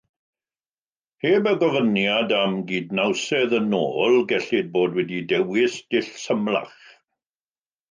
[1.25, 6.77] Heb y gofyniad am gydnawsedd yn ôl, gellid bod wedi dewis dull symlach.